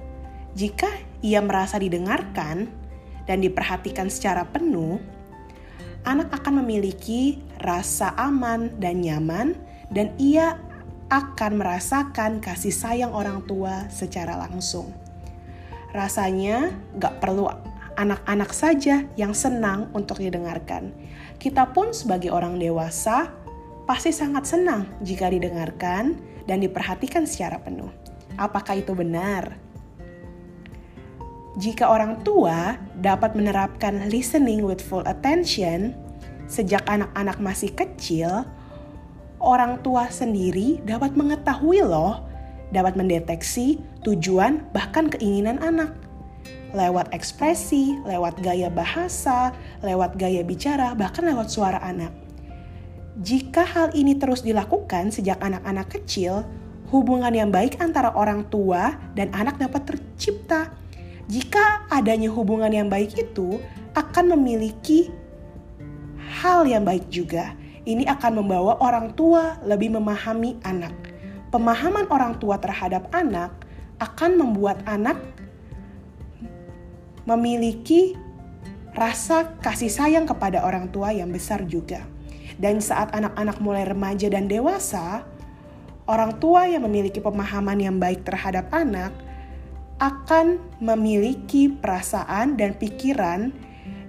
jika 0.57 0.89
ia 1.21 1.43
merasa 1.43 1.77
didengarkan 1.77 2.69
dan 3.29 3.37
diperhatikan 3.43 4.09
secara 4.09 4.47
penuh, 4.47 4.97
anak 6.07 6.31
akan 6.33 6.63
memiliki 6.63 7.37
rasa 7.61 8.15
aman 8.17 8.73
dan 8.79 9.03
nyaman, 9.03 9.53
dan 9.93 10.13
ia 10.17 10.57
akan 11.09 11.61
merasakan 11.61 12.41
kasih 12.41 12.73
sayang 12.73 13.13
orang 13.13 13.41
tua 13.45 13.89
secara 13.89 14.37
langsung. 14.37 14.93
Rasanya 15.89 16.69
gak 17.01 17.17
perlu 17.17 17.49
anak-anak 17.97 18.53
saja 18.53 19.03
yang 19.17 19.33
senang 19.33 19.89
untuk 19.91 20.21
didengarkan. 20.21 20.93
Kita 21.41 21.73
pun 21.73 21.91
sebagai 21.91 22.29
orang 22.29 22.61
dewasa 22.61 23.33
pasti 23.89 24.13
sangat 24.13 24.45
senang 24.45 24.85
jika 25.01 25.27
didengarkan 25.33 26.13
dan 26.45 26.61
diperhatikan 26.61 27.25
secara 27.25 27.57
penuh. 27.57 27.89
Apakah 28.37 28.77
itu 28.79 28.93
benar? 28.93 29.68
Jika 31.59 31.91
orang 31.91 32.23
tua 32.23 32.79
dapat 33.03 33.35
menerapkan 33.35 34.07
listening 34.07 34.63
with 34.63 34.79
full 34.79 35.03
attention 35.03 35.91
sejak 36.47 36.87
anak-anak 36.87 37.35
masih 37.43 37.75
kecil, 37.75 38.47
orang 39.43 39.83
tua 39.83 40.07
sendiri 40.07 40.79
dapat 40.87 41.19
mengetahui 41.19 41.83
loh, 41.83 42.23
dapat 42.71 42.95
mendeteksi 42.95 43.75
tujuan 44.07 44.71
bahkan 44.71 45.11
keinginan 45.11 45.59
anak. 45.59 45.91
Lewat 46.71 47.11
ekspresi, 47.11 47.99
lewat 48.07 48.39
gaya 48.39 48.71
bahasa, 48.71 49.51
lewat 49.83 50.15
gaya 50.15 50.39
bicara, 50.47 50.95
bahkan 50.95 51.27
lewat 51.27 51.51
suara 51.51 51.83
anak. 51.83 52.15
Jika 53.19 53.67
hal 53.67 53.91
ini 53.99 54.15
terus 54.15 54.47
dilakukan 54.47 55.11
sejak 55.11 55.43
anak-anak 55.43 55.91
kecil, 55.91 56.47
hubungan 56.87 57.35
yang 57.35 57.51
baik 57.51 57.83
antara 57.83 58.15
orang 58.15 58.47
tua 58.47 58.95
dan 59.11 59.27
anak 59.35 59.59
dapat 59.59 59.83
tercipta. 59.91 60.71
Jika 61.29 61.85
adanya 61.93 62.33
hubungan 62.33 62.73
yang 62.73 62.89
baik 62.89 63.13
itu 63.13 63.61
akan 63.93 64.33
memiliki 64.33 65.13
hal 66.41 66.65
yang 66.65 66.81
baik 66.81 67.05
juga 67.13 67.53
ini 67.85 68.05
akan 68.05 68.41
membawa 68.41 68.81
orang 68.81 69.13
tua 69.13 69.61
lebih 69.61 69.93
memahami 69.93 70.57
anak. 70.65 70.93
Pemahaman 71.53 72.09
orang 72.09 72.37
tua 72.41 72.57
terhadap 72.57 73.09
anak 73.13 73.53
akan 74.01 74.41
membuat 74.41 74.81
anak 74.89 75.21
memiliki 77.29 78.17
rasa 78.97 79.53
kasih 79.61 79.89
sayang 79.89 80.25
kepada 80.25 80.65
orang 80.65 80.89
tua 80.89 81.13
yang 81.13 81.29
besar 81.29 81.61
juga. 81.69 82.05
Dan 82.57 82.81
saat 82.81 83.13
anak-anak 83.13 83.57
mulai 83.61 83.85
remaja 83.85 84.27
dan 84.27 84.49
dewasa, 84.49 85.23
orang 86.09 86.41
tua 86.41 86.65
yang 86.65 86.83
memiliki 86.83 87.21
pemahaman 87.21 87.77
yang 87.77 87.95
baik 88.01 88.25
terhadap 88.25 88.67
anak 88.73 89.13
akan 89.99 90.59
memiliki 90.79 91.67
perasaan 91.67 92.55
dan 92.55 92.75
pikiran 92.79 93.51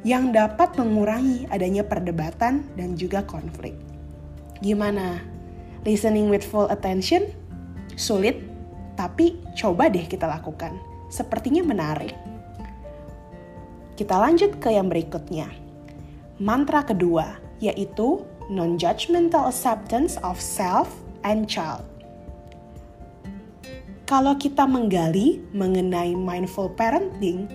yang 0.07 0.33
dapat 0.33 0.73
mengurangi 0.79 1.45
adanya 1.51 1.85
perdebatan 1.85 2.65
dan 2.79 2.97
juga 2.97 3.27
konflik. 3.27 3.77
Gimana? 4.65 5.21
Listening 5.85 6.31
with 6.31 6.47
full 6.47 6.71
attention? 6.71 7.29
Sulit, 7.99 8.39
tapi 8.95 9.37
coba 9.59 9.91
deh 9.91 10.07
kita 10.07 10.25
lakukan. 10.31 10.79
Sepertinya 11.11 11.67
menarik. 11.67 12.15
Kita 13.99 14.17
lanjut 14.17 14.57
ke 14.63 14.73
yang 14.73 14.89
berikutnya. 14.89 15.51
Mantra 16.41 16.87
kedua, 16.87 17.37
yaitu 17.61 18.25
non-judgmental 18.49 19.51
acceptance 19.51 20.17
of 20.25 20.41
self 20.41 20.89
and 21.27 21.45
child. 21.45 21.90
Kalau 24.11 24.35
kita 24.35 24.67
menggali 24.67 25.39
mengenai 25.55 26.19
mindful 26.19 26.67
parenting, 26.75 27.47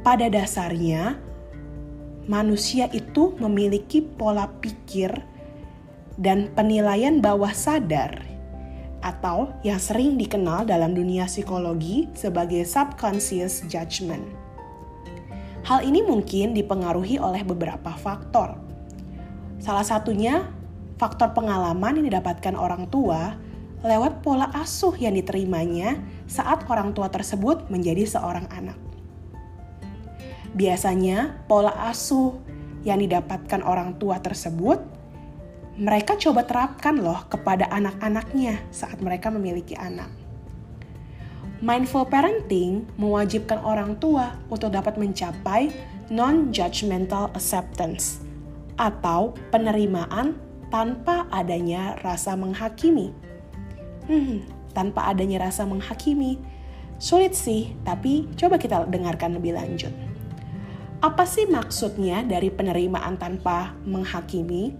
pada 0.00 0.32
dasarnya 0.32 1.20
manusia 2.24 2.88
itu 2.88 3.36
memiliki 3.36 4.00
pola 4.00 4.48
pikir 4.64 5.12
dan 6.16 6.48
penilaian 6.56 7.20
bawah 7.20 7.52
sadar 7.52 8.16
atau 9.04 9.52
yang 9.60 9.76
sering 9.76 10.16
dikenal 10.16 10.64
dalam 10.64 10.96
dunia 10.96 11.28
psikologi 11.28 12.08
sebagai 12.16 12.64
subconscious 12.64 13.68
judgment. 13.68 14.24
Hal 15.68 15.84
ini 15.84 16.00
mungkin 16.00 16.56
dipengaruhi 16.56 17.20
oleh 17.20 17.44
beberapa 17.44 17.92
faktor. 18.00 18.56
Salah 19.60 19.84
satunya 19.84 20.48
faktor 20.96 21.36
pengalaman 21.36 22.00
yang 22.00 22.08
didapatkan 22.08 22.56
orang 22.56 22.88
tua 22.88 23.36
lewat 23.84 24.24
pola 24.24 24.48
asuh 24.56 24.96
yang 24.96 25.12
diterimanya 25.12 26.00
saat 26.24 26.64
orang 26.72 26.96
tua 26.96 27.12
tersebut 27.12 27.68
menjadi 27.68 28.08
seorang 28.08 28.48
anak. 28.48 28.80
Biasanya 30.56 31.44
pola 31.44 31.76
asuh 31.92 32.40
yang 32.88 33.04
didapatkan 33.04 33.60
orang 33.60 34.00
tua 34.00 34.24
tersebut 34.24 34.80
mereka 35.74 36.14
coba 36.14 36.46
terapkan 36.46 36.96
loh 36.96 37.26
kepada 37.26 37.66
anak-anaknya 37.68 38.62
saat 38.70 39.02
mereka 39.02 39.28
memiliki 39.28 39.74
anak. 39.74 40.06
Mindful 41.58 42.06
parenting 42.06 42.86
mewajibkan 42.94 43.58
orang 43.66 43.98
tua 43.98 44.38
untuk 44.48 44.70
dapat 44.70 44.94
mencapai 44.94 45.74
non-judgmental 46.12 47.34
acceptance 47.34 48.22
atau 48.78 49.34
penerimaan 49.50 50.38
tanpa 50.70 51.26
adanya 51.34 51.98
rasa 52.06 52.38
menghakimi. 52.38 53.23
Hmm, 54.04 54.44
tanpa 54.76 55.08
adanya 55.08 55.48
rasa 55.48 55.64
menghakimi. 55.64 56.36
Sulit 57.00 57.32
sih, 57.32 57.72
tapi 57.82 58.28
coba 58.36 58.60
kita 58.60 58.84
dengarkan 58.86 59.36
lebih 59.40 59.56
lanjut. 59.56 59.92
Apa 61.04 61.28
sih 61.28 61.44
maksudnya 61.44 62.24
dari 62.24 62.48
penerimaan 62.48 63.20
tanpa 63.20 63.76
menghakimi? 63.84 64.72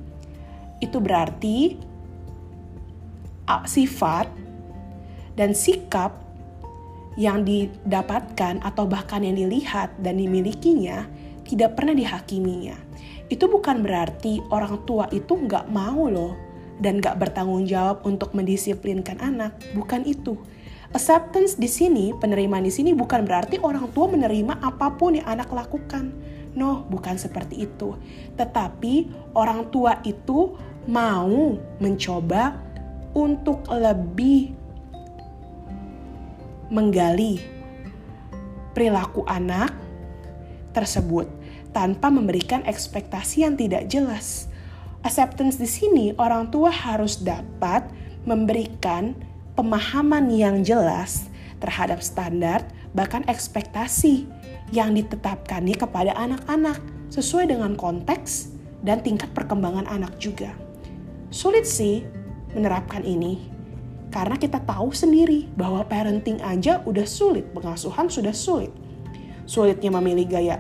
Itu 0.80 1.00
berarti 1.00 1.76
sifat 3.68 4.28
dan 5.36 5.52
sikap 5.52 6.16
yang 7.14 7.44
didapatkan 7.44 8.64
atau 8.64 8.84
bahkan 8.88 9.22
yang 9.22 9.36
dilihat 9.36 9.94
dan 10.00 10.18
dimilikinya 10.18 11.06
tidak 11.44 11.76
pernah 11.76 11.92
dihakiminya. 11.92 12.74
Itu 13.28 13.46
bukan 13.48 13.84
berarti 13.84 14.40
orang 14.48 14.82
tua 14.88 15.06
itu 15.12 15.36
nggak 15.36 15.68
mau 15.70 16.08
loh 16.08 16.43
dan 16.82 16.98
nggak 16.98 17.18
bertanggung 17.18 17.66
jawab 17.66 18.02
untuk 18.06 18.34
mendisiplinkan 18.34 19.22
anak. 19.22 19.54
Bukan 19.74 20.02
itu 20.06 20.38
Acceptance 20.94 21.58
di 21.58 21.66
sini, 21.66 22.14
penerimaan 22.14 22.62
di 22.62 22.70
sini 22.70 22.94
bukan 22.94 23.26
berarti 23.26 23.58
orang 23.58 23.90
tua 23.90 24.06
menerima 24.06 24.62
apa 24.62 24.94
pun 24.94 25.18
yang 25.18 25.26
anak 25.26 25.50
lakukan. 25.50 26.14
No, 26.54 26.86
bukan 26.86 27.18
seperti 27.18 27.66
itu. 27.66 27.98
Tetapi 28.38 29.10
orang 29.34 29.74
tua 29.74 29.98
itu 30.06 30.54
mau 30.86 31.58
mencoba 31.82 32.62
untuk 33.10 33.66
lebih 33.74 34.54
menggali 36.70 37.42
perilaku 38.70 39.26
anak 39.26 39.74
tersebut 40.70 41.26
tanpa 41.74 42.06
memberikan 42.06 42.62
ekspektasi 42.62 43.42
yang 43.42 43.58
tidak 43.58 43.90
jelas. 43.90 44.46
Acceptance 45.04 45.60
di 45.60 45.68
sini 45.68 46.16
orang 46.16 46.48
tua 46.48 46.72
harus 46.72 47.20
dapat 47.20 47.84
memberikan 48.24 49.12
pemahaman 49.52 50.32
yang 50.32 50.64
jelas 50.64 51.28
terhadap 51.60 52.00
standar 52.00 52.64
bahkan 52.96 53.20
ekspektasi 53.28 54.24
yang 54.72 54.96
ditetapkan 54.96 55.60
kepada 55.76 56.16
anak-anak 56.16 56.80
sesuai 57.12 57.52
dengan 57.52 57.76
konteks 57.76 58.56
dan 58.80 59.04
tingkat 59.04 59.28
perkembangan 59.36 59.84
anak 59.92 60.16
juga. 60.16 60.56
Sulit 61.28 61.68
sih 61.68 62.00
menerapkan 62.56 63.04
ini 63.04 63.52
karena 64.08 64.40
kita 64.40 64.64
tahu 64.64 64.88
sendiri 64.96 65.52
bahwa 65.52 65.84
parenting 65.84 66.40
aja 66.40 66.80
udah 66.88 67.04
sulit, 67.04 67.44
pengasuhan 67.52 68.08
sudah 68.08 68.32
sulit. 68.32 68.72
Sulitnya 69.44 69.92
memilih 69.92 70.32
gaya 70.32 70.56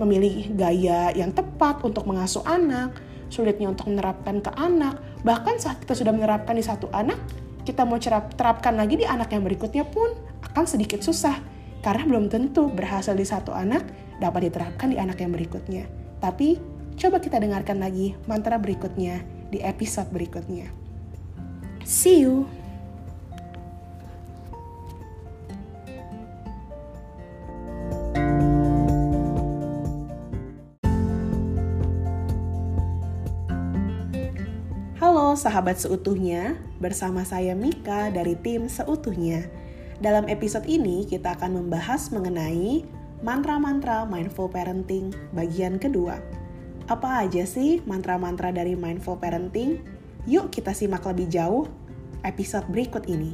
memilih 0.00 0.56
gaya 0.56 1.12
yang 1.12 1.28
tepat 1.28 1.84
untuk 1.84 2.08
mengasuh 2.08 2.40
anak, 2.48 2.96
sulitnya 3.30 3.70
untuk 3.70 3.88
menerapkan 3.88 4.42
ke 4.42 4.50
anak, 4.58 4.98
bahkan 5.24 5.56
saat 5.56 5.80
kita 5.80 5.96
sudah 5.96 6.12
menerapkan 6.12 6.58
di 6.58 6.64
satu 6.66 6.90
anak, 6.92 7.16
kita 7.64 7.86
mau 7.86 7.96
terapkan 8.34 8.74
lagi 8.74 8.98
di 9.00 9.06
anak 9.06 9.30
yang 9.32 9.46
berikutnya 9.46 9.86
pun 9.86 10.12
akan 10.50 10.64
sedikit 10.66 11.00
susah 11.00 11.38
karena 11.80 12.04
belum 12.04 12.28
tentu 12.28 12.68
berhasil 12.68 13.14
di 13.16 13.24
satu 13.24 13.54
anak 13.54 13.86
dapat 14.20 14.50
diterapkan 14.50 14.92
di 14.92 14.98
anak 15.00 15.22
yang 15.22 15.32
berikutnya. 15.32 15.88
Tapi 16.20 16.60
coba 17.00 17.22
kita 17.22 17.40
dengarkan 17.40 17.80
lagi 17.80 18.12
mantra 18.28 18.60
berikutnya 18.60 19.24
di 19.48 19.62
episode 19.64 20.12
berikutnya. 20.12 20.68
See 21.86 22.20
you. 22.20 22.59
Sahabat 35.40 35.80
seutuhnya, 35.80 36.60
bersama 36.84 37.24
saya 37.24 37.56
Mika 37.56 38.12
dari 38.12 38.36
tim 38.36 38.68
Seutuhnya. 38.68 39.48
Dalam 39.96 40.28
episode 40.28 40.68
ini 40.68 41.08
kita 41.08 41.32
akan 41.40 41.64
membahas 41.64 42.12
mengenai 42.12 42.84
mantra-mantra 43.24 44.04
mindful 44.04 44.52
parenting 44.52 45.16
bagian 45.32 45.80
kedua. 45.80 46.20
Apa 46.92 47.24
aja 47.24 47.48
sih 47.48 47.80
mantra-mantra 47.88 48.52
dari 48.52 48.76
mindful 48.76 49.16
parenting? 49.16 49.80
Yuk 50.28 50.52
kita 50.52 50.76
simak 50.76 51.08
lebih 51.08 51.32
jauh. 51.32 51.64
episode 52.20 52.68
berikut 52.68 53.08
ini. 53.08 53.32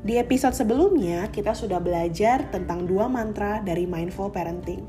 Di 0.00 0.16
episode 0.16 0.56
sebelumnya, 0.56 1.28
kita 1.28 1.52
sudah 1.52 1.76
belajar 1.76 2.48
tentang 2.48 2.88
dua 2.88 3.04
mantra 3.04 3.60
dari 3.60 3.84
mindful 3.84 4.32
parenting. 4.32 4.80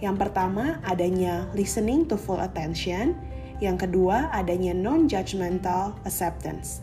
Yang 0.00 0.16
pertama, 0.16 0.80
adanya 0.80 1.44
listening 1.52 2.08
to 2.08 2.16
full 2.16 2.40
attention. 2.40 3.20
Yang 3.60 3.86
kedua, 3.88 4.32
adanya 4.32 4.72
non-judgmental 4.72 5.92
acceptance. 6.08 6.80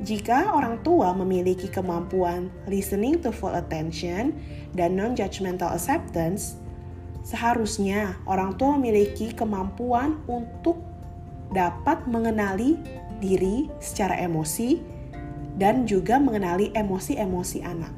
Jika 0.00 0.56
orang 0.56 0.80
tua 0.80 1.12
memiliki 1.12 1.68
kemampuan 1.68 2.48
listening 2.64 3.20
to 3.20 3.28
full 3.28 3.52
attention 3.52 4.32
dan 4.72 4.96
non-judgmental 4.96 5.68
acceptance, 5.74 6.56
seharusnya 7.26 8.16
orang 8.24 8.56
tua 8.56 8.80
memiliki 8.80 9.36
kemampuan 9.36 10.16
untuk 10.24 10.80
dapat 11.52 12.08
mengenali 12.08 12.80
diri 13.20 13.68
secara 13.82 14.16
emosi 14.22 14.80
dan 15.58 15.84
juga 15.84 16.16
mengenali 16.22 16.70
emosi-emosi 16.72 17.58
anak. 17.66 17.92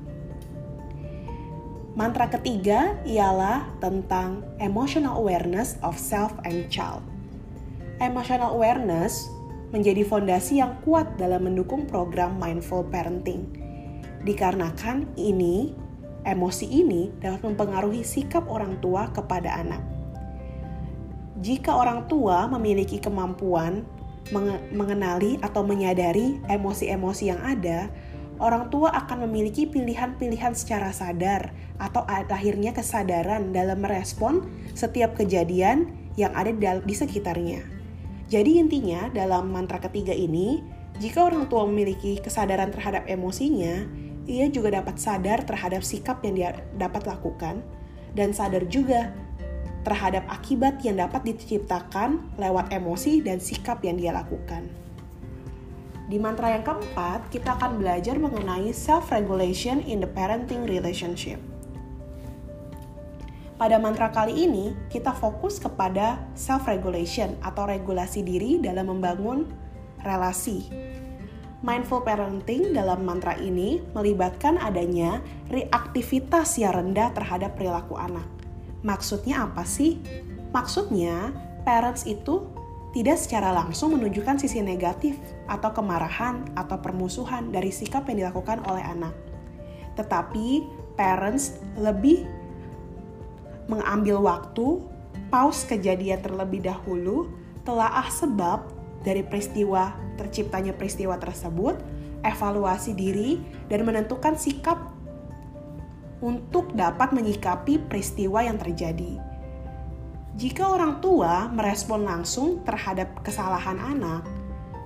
Mantra 1.95 2.33
ketiga 2.33 2.97
ialah 3.05 3.69
tentang 3.83 4.41
emotional 4.57 5.21
awareness 5.21 5.77
of 5.85 6.01
self 6.01 6.33
and 6.49 6.71
child. 6.73 7.05
Emotional 8.01 8.57
awareness 8.57 9.29
menjadi 9.77 10.09
fondasi 10.09 10.57
yang 10.65 10.81
kuat 10.81 11.21
dalam 11.21 11.45
mendukung 11.45 11.85
program 11.85 12.41
mindful 12.41 12.81
parenting. 12.89 13.45
Dikarenakan 14.25 15.05
ini, 15.21 15.77
emosi 16.25 16.65
ini 16.65 17.13
dapat 17.21 17.45
mempengaruhi 17.45 18.01
sikap 18.01 18.49
orang 18.49 18.81
tua 18.81 19.13
kepada 19.13 19.53
anak. 19.53 19.85
Jika 21.45 21.77
orang 21.77 22.09
tua 22.09 22.49
memiliki 22.49 22.97
kemampuan 22.97 23.85
mengenali 24.73 25.37
atau 25.45 25.61
menyadari 25.61 26.41
emosi-emosi 26.49 27.25
yang 27.29 27.41
ada, 27.45 27.93
orang 28.41 28.73
tua 28.73 28.97
akan 28.97 29.29
memiliki 29.29 29.69
pilihan-pilihan 29.69 30.57
secara 30.57 30.89
sadar 30.97 31.53
atau 31.77 32.09
akhirnya 32.09 32.73
kesadaran 32.73 33.53
dalam 33.53 33.85
merespon 33.85 34.49
setiap 34.73 35.21
kejadian 35.21 35.93
yang 36.17 36.33
ada 36.33 36.53
di 36.81 36.97
sekitarnya. 36.97 37.80
Jadi 38.31 38.63
intinya 38.63 39.11
dalam 39.11 39.51
mantra 39.51 39.83
ketiga 39.83 40.15
ini, 40.15 40.63
jika 41.03 41.27
orang 41.27 41.51
tua 41.51 41.67
memiliki 41.67 42.23
kesadaran 42.23 42.71
terhadap 42.71 43.03
emosinya, 43.11 43.91
ia 44.31 44.47
juga 44.47 44.79
dapat 44.79 45.03
sadar 45.03 45.43
terhadap 45.43 45.83
sikap 45.83 46.23
yang 46.23 46.39
dia 46.39 46.51
dapat 46.79 47.11
lakukan 47.11 47.59
dan 48.15 48.31
sadar 48.31 48.63
juga 48.71 49.11
terhadap 49.83 50.23
akibat 50.31 50.79
yang 50.87 51.03
dapat 51.03 51.35
diciptakan 51.35 52.23
lewat 52.39 52.71
emosi 52.71 53.19
dan 53.19 53.43
sikap 53.43 53.83
yang 53.83 53.99
dia 53.99 54.15
lakukan. 54.15 54.71
Di 56.07 56.19
mantra 56.19 56.55
yang 56.55 56.63
keempat, 56.63 57.35
kita 57.35 57.59
akan 57.59 57.83
belajar 57.83 58.15
mengenai 58.19 58.71
self-regulation 58.71 59.83
in 59.87 60.03
the 60.03 60.11
parenting 60.11 60.67
relationship. 60.71 61.39
Pada 63.61 63.77
mantra 63.77 64.09
kali 64.09 64.49
ini, 64.49 64.73
kita 64.89 65.13
fokus 65.13 65.61
kepada 65.61 66.17
self-regulation 66.33 67.37
atau 67.45 67.69
regulasi 67.69 68.25
diri 68.25 68.57
dalam 68.57 68.89
membangun 68.89 69.45
relasi. 70.01 70.65
Mindful 71.61 72.01
parenting 72.01 72.73
dalam 72.73 73.05
mantra 73.05 73.37
ini 73.37 73.85
melibatkan 73.93 74.57
adanya 74.57 75.21
reaktivitas 75.53 76.57
yang 76.57 76.73
rendah 76.73 77.13
terhadap 77.13 77.53
perilaku 77.53 78.01
anak 78.01 78.25
Maksudnya 78.81 79.45
apa 79.45 79.61
sih? 79.69 80.01
Maksudnya, 80.57 81.37
parents 81.69 82.09
itu 82.09 82.49
tidak 82.97 83.21
secara 83.21 83.53
langsung 83.53 83.95
menunjukkan 83.95 84.41
sisi 84.41 84.65
negatif 84.65 85.21
atau 85.47 85.71
kemarahan 85.71 86.43
atau 86.57 86.81
permusuhan 86.81 87.53
dari 87.53 87.71
sikap 87.71 88.09
yang 88.09 88.27
dilakukan 88.27 88.65
oleh 88.67 88.83
anak. 88.83 89.15
Tetapi 90.01 90.65
parents 90.97 91.61
lebih 91.77 92.25
mengambil 93.71 94.19
waktu, 94.19 94.83
pause 95.31 95.63
kejadian 95.71 96.19
terlebih 96.19 96.67
dahulu, 96.67 97.31
telaah 97.63 98.11
sebab 98.11 98.67
dari 99.07 99.23
peristiwa 99.23 99.95
terciptanya 100.19 100.75
peristiwa 100.75 101.17
tersebut, 101.17 101.79
evaluasi 102.27 102.93
diri, 102.93 103.41
dan 103.71 103.87
menentukan 103.87 104.37
sikap 104.37 104.93
untuk 106.21 106.77
dapat 106.77 107.17
menyikapi 107.17 107.81
peristiwa 107.89 108.45
yang 108.45 108.61
terjadi. 108.61 109.17
Jika 110.37 110.69
orang 110.69 111.01
tua 111.01 111.49
merespon 111.49 112.05
langsung 112.05 112.61
terhadap 112.63 113.25
kesalahan 113.25 113.81
anak, 113.81 114.29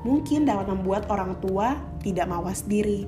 mungkin 0.07 0.47
dapat 0.47 0.71
membuat 0.71 1.11
orang 1.11 1.35
tua 1.43 1.75
tidak 2.01 2.31
mawas 2.31 2.63
diri. 2.65 3.07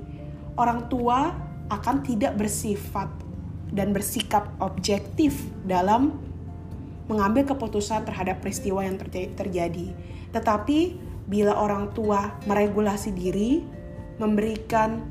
Orang 0.58 0.90
tua 0.90 1.32
akan 1.70 2.02
tidak 2.02 2.38
bersifat 2.38 3.25
dan 3.74 3.90
bersikap 3.90 4.50
objektif 4.62 5.34
dalam 5.66 6.14
mengambil 7.06 7.46
keputusan 7.54 8.02
terhadap 8.02 8.42
peristiwa 8.42 8.82
yang 8.82 8.98
terjadi. 9.10 9.94
Tetapi 10.34 10.78
bila 11.26 11.54
orang 11.54 11.90
tua 11.94 12.38
meregulasi 12.46 13.14
diri, 13.14 13.62
memberikan 14.18 15.02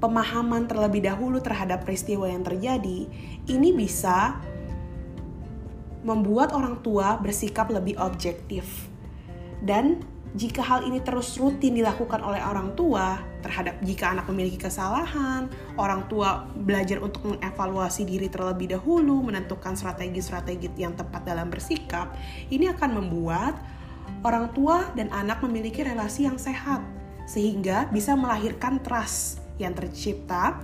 pemahaman 0.00 0.64
terlebih 0.64 1.04
dahulu 1.04 1.40
terhadap 1.44 1.84
peristiwa 1.84 2.28
yang 2.28 2.44
terjadi, 2.44 3.04
ini 3.48 3.68
bisa 3.76 4.40
membuat 6.00 6.56
orang 6.56 6.80
tua 6.80 7.20
bersikap 7.20 7.68
lebih 7.68 8.00
objektif. 8.00 8.88
Dan 9.60 10.00
jika 10.30 10.62
hal 10.62 10.86
ini 10.86 11.02
terus 11.02 11.34
rutin 11.42 11.74
dilakukan 11.74 12.22
oleh 12.22 12.38
orang 12.38 12.78
tua 12.78 13.18
terhadap 13.42 13.82
jika 13.82 14.14
anak 14.14 14.30
memiliki 14.30 14.62
kesalahan, 14.62 15.50
orang 15.74 16.06
tua 16.06 16.46
belajar 16.54 17.02
untuk 17.02 17.34
mengevaluasi 17.34 18.06
diri 18.06 18.30
terlebih 18.30 18.78
dahulu, 18.78 19.26
menentukan 19.26 19.74
strategi-strategi 19.74 20.70
yang 20.78 20.94
tepat 20.94 21.26
dalam 21.26 21.50
bersikap, 21.50 22.14
ini 22.52 22.70
akan 22.70 23.02
membuat 23.02 23.58
orang 24.22 24.54
tua 24.54 24.86
dan 24.94 25.10
anak 25.10 25.42
memiliki 25.42 25.82
relasi 25.82 26.30
yang 26.30 26.38
sehat 26.38 26.84
sehingga 27.26 27.90
bisa 27.90 28.14
melahirkan 28.14 28.78
trust 28.82 29.42
yang 29.58 29.74
tercipta 29.74 30.58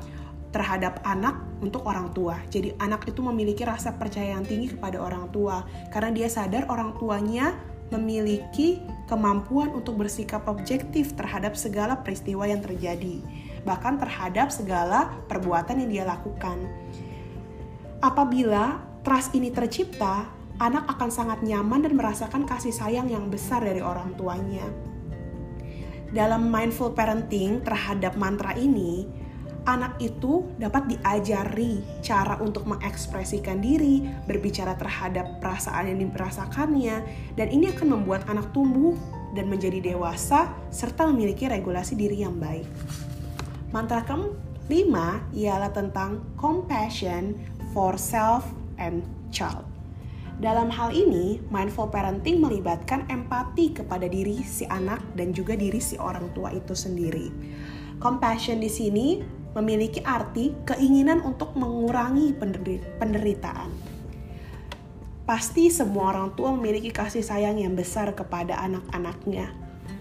terhadap 0.54 1.02
anak 1.04 1.36
untuk 1.60 1.84
orang 1.84 2.14
tua. 2.14 2.38
Jadi 2.48 2.72
anak 2.80 3.06
itu 3.10 3.20
memiliki 3.20 3.66
rasa 3.66 3.92
percaya 3.92 4.38
yang 4.38 4.46
tinggi 4.46 4.72
kepada 4.72 5.02
orang 5.02 5.28
tua 5.34 5.66
karena 5.90 6.10
dia 6.14 6.28
sadar 6.30 6.70
orang 6.70 6.96
tuanya 6.96 7.54
memiliki 7.94 8.82
kemampuan 9.06 9.70
untuk 9.70 10.02
bersikap 10.02 10.50
objektif 10.50 11.14
terhadap 11.14 11.54
segala 11.54 12.02
peristiwa 12.02 12.46
yang 12.46 12.58
terjadi, 12.58 13.22
bahkan 13.62 14.00
terhadap 14.00 14.50
segala 14.50 15.14
perbuatan 15.30 15.86
yang 15.86 15.90
dia 15.90 16.04
lakukan. 16.06 16.58
Apabila 18.02 18.82
trust 19.06 19.32
ini 19.38 19.54
tercipta, 19.54 20.26
anak 20.58 20.88
akan 20.98 21.10
sangat 21.10 21.38
nyaman 21.46 21.86
dan 21.86 21.94
merasakan 21.94 22.42
kasih 22.48 22.74
sayang 22.74 23.06
yang 23.06 23.30
besar 23.30 23.62
dari 23.62 23.80
orang 23.80 24.14
tuanya 24.18 24.66
dalam 26.14 26.48
mindful 26.52 26.94
parenting 26.94 27.62
terhadap 27.66 28.14
mantra 28.14 28.54
ini, 28.54 29.08
anak 29.66 29.98
itu 29.98 30.46
dapat 30.56 30.86
diajari 30.86 31.82
cara 32.00 32.38
untuk 32.38 32.64
mengekspresikan 32.70 33.58
diri, 33.58 34.06
berbicara 34.24 34.78
terhadap 34.78 35.42
perasaan 35.42 35.90
yang 35.90 35.98
dirasakannya, 36.06 36.96
dan 37.34 37.48
ini 37.50 37.74
akan 37.74 38.00
membuat 38.00 38.24
anak 38.30 38.48
tumbuh 38.54 38.94
dan 39.34 39.50
menjadi 39.50 39.82
dewasa 39.82 40.48
serta 40.72 41.10
memiliki 41.10 41.50
regulasi 41.50 41.98
diri 41.98 42.22
yang 42.22 42.38
baik. 42.38 42.64
Mantra 43.74 44.06
kelima 44.06 45.20
ialah 45.34 45.74
tentang 45.74 46.22
compassion 46.38 47.36
for 47.74 47.98
self 48.00 48.46
and 48.80 49.04
child. 49.28 49.66
Dalam 50.36 50.68
hal 50.68 50.92
ini, 50.92 51.40
mindful 51.48 51.88
parenting 51.88 52.44
melibatkan 52.44 53.08
empati 53.08 53.72
kepada 53.72 54.04
diri 54.04 54.44
si 54.44 54.68
anak 54.68 55.00
dan 55.16 55.32
juga 55.32 55.56
diri 55.56 55.80
si 55.80 55.96
orang 55.96 56.28
tua 56.36 56.52
itu 56.52 56.76
sendiri. 56.76 57.32
Compassion 57.96 58.60
di 58.60 58.68
sini 58.68 59.24
memiliki 59.56 60.04
arti 60.04 60.52
keinginan 60.68 61.24
untuk 61.24 61.56
mengurangi 61.56 62.36
penderitaan. 63.00 63.72
Pasti 65.24 65.72
semua 65.72 66.12
orang 66.12 66.36
tua 66.36 66.52
memiliki 66.54 66.92
kasih 66.92 67.24
sayang 67.24 67.58
yang 67.58 67.72
besar 67.72 68.12
kepada 68.12 68.60
anak-anaknya, 68.62 69.50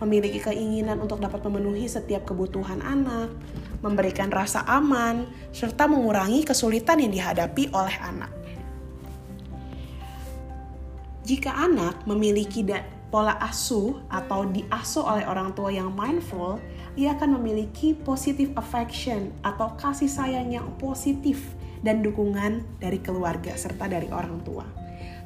memiliki 0.04 0.44
keinginan 0.44 1.00
untuk 1.00 1.24
dapat 1.24 1.42
memenuhi 1.48 1.88
setiap 1.88 2.28
kebutuhan 2.28 2.84
anak, 2.84 3.32
memberikan 3.80 4.30
rasa 4.30 4.62
aman, 4.68 5.26
serta 5.50 5.88
mengurangi 5.90 6.44
kesulitan 6.46 7.00
yang 7.02 7.16
dihadapi 7.16 7.72
oleh 7.74 7.98
anak. 8.04 8.30
Jika 11.26 11.58
anak 11.58 12.06
memiliki 12.06 12.62
pola 13.10 13.34
asuh 13.42 13.98
atau 14.14 14.46
diasuh 14.46 15.02
oleh 15.02 15.26
orang 15.26 15.58
tua 15.58 15.74
yang 15.74 15.90
mindful, 15.90 16.62
ia 16.96 17.16
akan 17.16 17.40
memiliki 17.40 17.92
positive 17.92 18.56
affection 18.56 19.32
atau 19.44 19.76
kasih 19.76 20.08
sayang 20.08 20.52
yang 20.52 20.68
positif 20.80 21.56
dan 21.84 22.00
dukungan 22.02 22.64
dari 22.80 22.98
keluarga 23.04 23.54
serta 23.54 23.86
dari 23.92 24.08
orang 24.10 24.40
tua. 24.48 24.66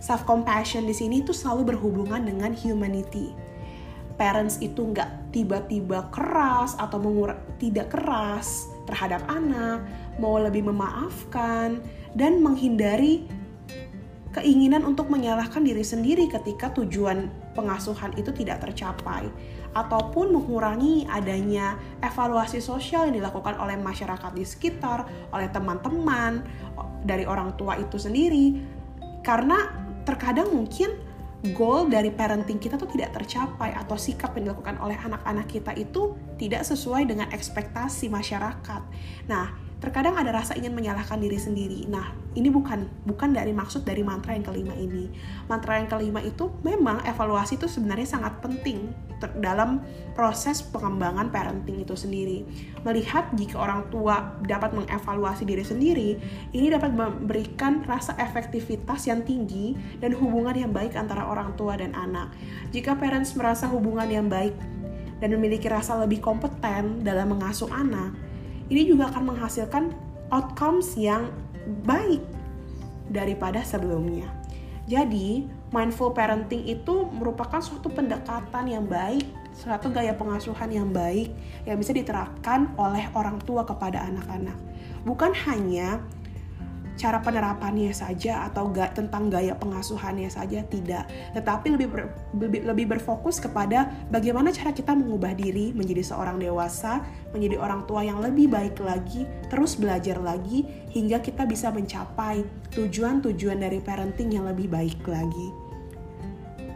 Self 0.02 0.26
compassion 0.26 0.90
di 0.90 0.96
sini 0.96 1.22
itu 1.22 1.32
selalu 1.32 1.76
berhubungan 1.76 2.22
dengan 2.26 2.52
humanity. 2.58 3.32
parents 4.20 4.60
itu 4.60 4.92
nggak 4.92 5.32
tiba-tiba 5.32 6.12
keras 6.12 6.76
atau 6.76 7.00
mengur 7.00 7.40
tidak 7.56 7.96
keras 7.96 8.68
terhadap 8.84 9.24
anak, 9.32 9.80
mau 10.20 10.36
lebih 10.36 10.68
memaafkan 10.68 11.80
dan 12.20 12.44
menghindari 12.44 13.24
keinginan 14.30 14.86
untuk 14.86 15.10
menyalahkan 15.10 15.66
diri 15.66 15.82
sendiri 15.82 16.30
ketika 16.30 16.70
tujuan 16.78 17.34
pengasuhan 17.58 18.14
itu 18.14 18.30
tidak 18.30 18.62
tercapai 18.62 19.26
ataupun 19.74 20.34
mengurangi 20.34 21.06
adanya 21.10 21.78
evaluasi 22.02 22.62
sosial 22.62 23.10
yang 23.10 23.22
dilakukan 23.22 23.58
oleh 23.58 23.78
masyarakat 23.78 24.32
di 24.34 24.46
sekitar, 24.46 25.06
oleh 25.34 25.50
teman-teman, 25.50 26.42
dari 27.06 27.26
orang 27.26 27.54
tua 27.58 27.78
itu 27.78 27.98
sendiri. 28.02 28.58
Karena 29.22 29.70
terkadang 30.06 30.50
mungkin 30.50 30.90
goal 31.56 31.88
dari 31.88 32.12
parenting 32.12 32.60
kita 32.60 32.76
tuh 32.76 32.90
tidak 32.92 33.16
tercapai 33.16 33.72
atau 33.72 33.96
sikap 33.96 34.36
yang 34.36 34.52
dilakukan 34.52 34.76
oleh 34.82 34.98
anak-anak 35.00 35.48
kita 35.48 35.72
itu 35.78 36.18
tidak 36.36 36.68
sesuai 36.68 37.08
dengan 37.08 37.32
ekspektasi 37.32 38.12
masyarakat. 38.12 38.82
Nah, 39.32 39.69
terkadang 39.80 40.20
ada 40.20 40.36
rasa 40.36 40.60
ingin 40.60 40.76
menyalahkan 40.76 41.20
diri 41.24 41.40
sendiri. 41.40 41.88
Nah, 41.88 42.12
ini 42.36 42.52
bukan 42.52 42.84
bukan 43.08 43.32
dari 43.32 43.56
maksud 43.56 43.88
dari 43.88 44.04
mantra 44.04 44.36
yang 44.36 44.44
kelima 44.44 44.76
ini. 44.76 45.08
Mantra 45.48 45.80
yang 45.80 45.88
kelima 45.88 46.20
itu 46.20 46.52
memang 46.68 47.00
evaluasi 47.08 47.56
itu 47.56 47.66
sebenarnya 47.72 48.20
sangat 48.20 48.44
penting 48.44 48.92
dalam 49.40 49.84
proses 50.16 50.64
pengembangan 50.64 51.32
parenting 51.32 51.84
itu 51.84 51.96
sendiri. 51.96 52.44
Melihat 52.84 53.32
jika 53.36 53.60
orang 53.60 53.88
tua 53.92 54.40
dapat 54.44 54.76
mengevaluasi 54.76 55.44
diri 55.48 55.64
sendiri, 55.64 56.10
ini 56.56 56.68
dapat 56.72 56.92
memberikan 56.92 57.84
rasa 57.88 58.16
efektivitas 58.20 59.08
yang 59.08 59.24
tinggi 59.24 59.76
dan 60.00 60.16
hubungan 60.16 60.56
yang 60.56 60.72
baik 60.72 60.96
antara 60.96 61.24
orang 61.24 61.56
tua 61.56 61.80
dan 61.80 61.96
anak. 61.96 62.32
Jika 62.76 62.96
parents 63.00 63.36
merasa 63.36 63.68
hubungan 63.68 64.08
yang 64.08 64.28
baik 64.28 64.56
dan 65.20 65.36
memiliki 65.36 65.68
rasa 65.68 66.00
lebih 66.00 66.24
kompeten 66.24 67.04
dalam 67.04 67.36
mengasuh 67.36 67.68
anak, 67.72 68.29
ini 68.70 68.86
juga 68.86 69.10
akan 69.10 69.34
menghasilkan 69.34 69.92
outcomes 70.30 70.94
yang 70.94 71.34
baik 71.86 72.22
daripada 73.10 73.66
sebelumnya. 73.66 74.30
Jadi, 74.90 75.46
mindful 75.70 76.14
parenting 76.14 76.66
itu 76.66 77.06
merupakan 77.14 77.62
suatu 77.62 77.94
pendekatan 77.94 78.66
yang 78.66 78.86
baik, 78.90 79.26
suatu 79.54 79.94
gaya 79.94 80.18
pengasuhan 80.18 80.70
yang 80.70 80.90
baik 80.90 81.30
yang 81.66 81.78
bisa 81.78 81.94
diterapkan 81.94 82.74
oleh 82.78 83.06
orang 83.14 83.38
tua 83.46 83.62
kepada 83.66 84.02
anak-anak. 84.06 84.58
Bukan 85.06 85.34
hanya 85.46 86.02
cara 87.00 87.24
penerapannya 87.24 87.96
saja 87.96 88.44
atau 88.52 88.68
gak 88.76 89.00
tentang 89.00 89.32
gaya 89.32 89.56
pengasuhannya 89.56 90.28
saja 90.28 90.60
tidak, 90.68 91.08
tetapi 91.32 91.80
lebih, 91.80 91.88
ber, 91.88 92.12
lebih 92.36 92.62
lebih 92.68 92.86
berfokus 92.92 93.40
kepada 93.40 93.88
bagaimana 94.12 94.52
cara 94.52 94.76
kita 94.76 94.92
mengubah 94.92 95.32
diri 95.32 95.72
menjadi 95.72 96.04
seorang 96.04 96.44
dewasa, 96.44 97.00
menjadi 97.32 97.56
orang 97.56 97.88
tua 97.88 98.04
yang 98.04 98.20
lebih 98.20 98.52
baik 98.52 98.84
lagi, 98.84 99.24
terus 99.48 99.80
belajar 99.80 100.20
lagi 100.20 100.68
hingga 100.92 101.24
kita 101.24 101.48
bisa 101.48 101.72
mencapai 101.72 102.44
tujuan-tujuan 102.76 103.64
dari 103.64 103.80
parenting 103.80 104.36
yang 104.36 104.44
lebih 104.52 104.68
baik 104.68 105.00
lagi. 105.08 105.56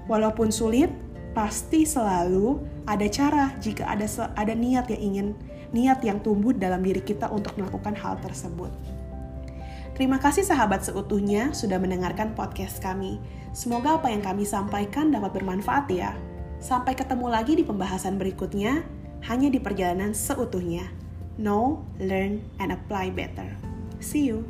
Walaupun 0.08 0.56
sulit, 0.56 0.88
pasti 1.36 1.84
selalu 1.84 2.64
ada 2.88 3.08
cara 3.12 3.52
jika 3.60 3.92
ada 3.92 4.08
ada 4.40 4.54
niat 4.56 4.88
yang 4.88 5.02
ingin 5.04 5.28
niat 5.74 6.00
yang 6.06 6.22
tumbuh 6.22 6.54
dalam 6.54 6.86
diri 6.86 7.02
kita 7.02 7.28
untuk 7.34 7.58
melakukan 7.58 7.98
hal 7.98 8.16
tersebut. 8.22 8.93
Terima 9.94 10.18
kasih 10.18 10.42
sahabat 10.42 10.82
seutuhnya 10.82 11.54
sudah 11.54 11.78
mendengarkan 11.78 12.34
podcast 12.34 12.82
kami. 12.82 13.22
Semoga 13.54 14.02
apa 14.02 14.10
yang 14.10 14.26
kami 14.26 14.42
sampaikan 14.42 15.14
dapat 15.14 15.38
bermanfaat 15.38 15.86
ya. 15.94 16.18
Sampai 16.58 16.98
ketemu 16.98 17.30
lagi 17.30 17.54
di 17.54 17.62
pembahasan 17.62 18.18
berikutnya, 18.18 18.82
hanya 19.30 19.54
di 19.54 19.62
perjalanan 19.62 20.18
seutuhnya. 20.18 20.90
Know, 21.38 21.86
learn, 22.02 22.42
and 22.58 22.74
apply 22.74 23.14
better. 23.14 23.54
See 24.02 24.26
you. 24.26 24.50